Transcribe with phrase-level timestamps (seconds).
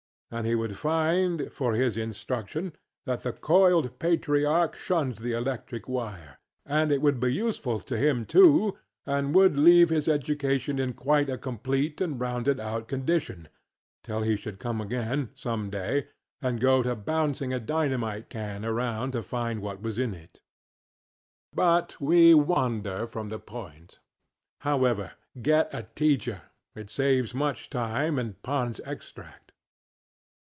[0.33, 2.71] And he would find, for his instruction,
[3.05, 8.25] that the coiled patriarch shuns the electric wire; and it would be useful to him,
[8.25, 13.49] too, and would leave his education in quite a complete and rounded out condition,
[14.05, 16.07] till he should come again, some day,
[16.41, 20.39] and go to bouncing a dynamite can around to find out what was in it.
[21.53, 23.99] But we wander from the point.
[24.61, 25.11] However,
[25.41, 26.43] get a teacher;
[26.73, 29.39] it saves much time and PondŌĆÖs Extract.